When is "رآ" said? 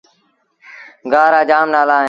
1.33-1.41